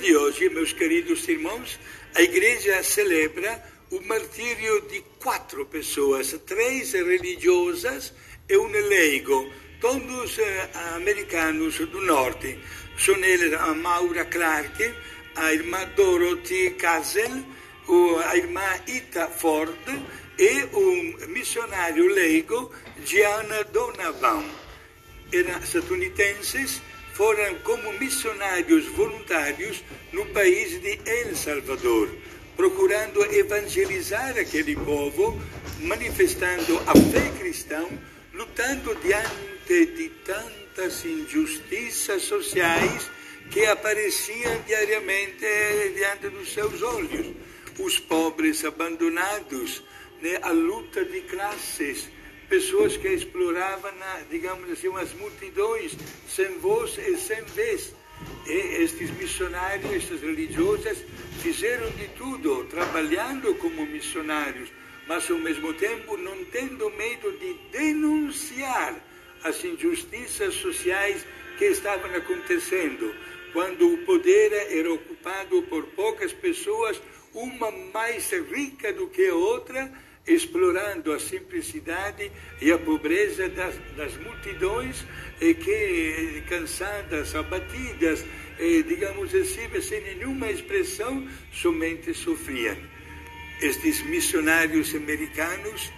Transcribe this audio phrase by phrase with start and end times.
[0.00, 1.78] De hoje, meus queridos irmãos,
[2.14, 8.12] a igreja celebra o martírio de quatro pessoas, três religiosas
[8.48, 12.58] e um leigo, todos eh, americanos do norte.
[12.98, 14.94] São eles a Maura Clark,
[15.34, 17.44] a irmã Dorothy Casel,
[18.26, 19.72] a irmã Ita Ford
[20.38, 22.70] e o missionário leigo
[23.04, 24.44] Gianna Donovan.
[25.32, 26.82] Eram statunitenses,
[27.16, 32.10] foram como missionários voluntários no país de El Salvador,
[32.54, 35.40] procurando evangelizar aquele povo,
[35.80, 37.86] manifestando a fé cristã,
[38.34, 43.10] lutando diante de tantas injustiças sociais
[43.50, 45.46] que apareciam diariamente
[45.94, 47.28] diante dos seus olhos.
[47.78, 49.82] Os pobres abandonados,
[50.20, 52.10] né, a luta de classes,
[52.48, 53.92] pessoas que exploravam,
[54.30, 55.96] digamos assim, umas multidões
[56.28, 57.94] sem voz e sem vez.
[58.46, 60.98] E estes missionários, estas religiosas,
[61.42, 64.70] fizeram de tudo, trabalhando como missionários,
[65.06, 68.94] mas ao mesmo tempo não tendo medo de denunciar
[69.42, 71.24] as injustiças sociais
[71.58, 73.14] que estavam acontecendo,
[73.52, 77.00] quando o poder era ocupado por poucas pessoas,
[77.32, 79.92] uma mais rica do que a outra,
[80.26, 85.04] explorando a simplicidade e a pobreza das, das multidões
[85.40, 88.24] e que, cansadas, abatidas,
[88.58, 92.76] e, digamos assim, sem nenhuma expressão, somente sofriam.
[93.60, 95.92] Estes missionários americanos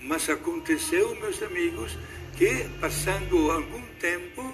[0.00, 1.96] Mas aconteceu, meus amigos,
[2.36, 4.52] que passando algum tempo,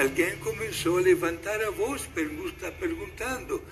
[0.00, 3.62] alguém começou a levantar a voz, pergunta, perguntando: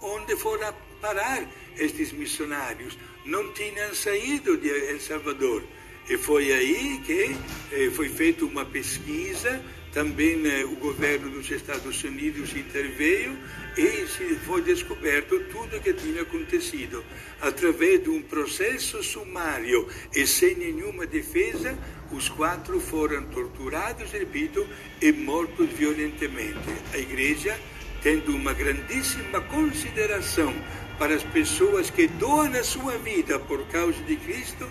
[0.00, 2.96] onde foram parar estes missionários?
[3.24, 5.62] Não tinham saído de El Salvador.
[6.08, 7.36] E foi aí que
[7.72, 9.62] eh, foi feita uma pesquisa,
[9.98, 13.36] também eh, o governo dos Estados Unidos interveio
[13.76, 14.06] e
[14.46, 17.04] foi descoberto tudo o que tinha acontecido.
[17.40, 21.76] Através de um processo sumário e sem nenhuma defesa,
[22.12, 24.64] os quatro foram torturados, repito,
[25.02, 26.70] e mortos violentamente.
[26.94, 27.58] A igreja,
[28.00, 30.54] tendo uma grandíssima consideração
[30.96, 34.64] para as pessoas que doam a sua vida por causa de Cristo,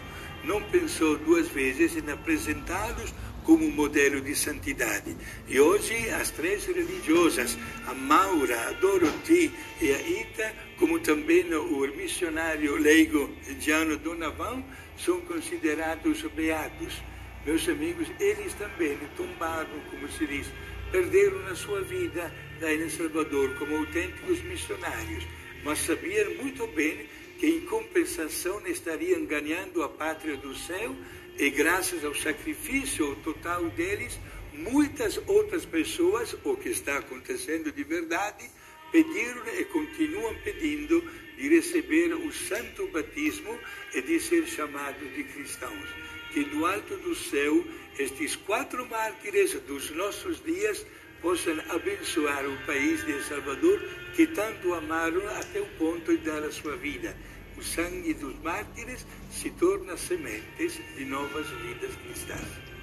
[0.45, 3.13] não pensou duas vezes em apresentá-los
[3.47, 5.15] como um modelo de santidade.
[5.47, 9.49] E hoje as três religiosas, a Maura, a Dorothy
[9.81, 14.61] e a Ita, como também o missionário leigo Giano Donavan,
[14.97, 17.01] são considerados beatos.
[17.45, 20.47] Meus amigos, eles também tombaram, como se diz,
[20.91, 25.23] perderam na sua vida lá em Salvador como autênticos missionários,
[25.63, 27.07] mas sabiam muito bem
[27.39, 30.93] que em compensação estariam ganhando a pátria do céu
[31.39, 34.19] e graças ao sacrifício total deles,
[34.53, 38.49] muitas outras pessoas, o que está acontecendo de verdade,
[38.91, 41.01] pediram e continuam pedindo
[41.37, 43.57] de receber o santo batismo
[43.93, 45.89] e de ser chamados de cristãos.
[46.33, 47.63] Que do alto do céu,
[47.99, 50.85] estes quatro mártires dos nossos dias
[51.21, 53.79] possam abençoar o país de El Salvador
[54.15, 57.15] que tanto amaram até o ponto de dar a sua vida.
[57.57, 62.76] O sangue dos mártires se torna sementes de novas vidas cristãs.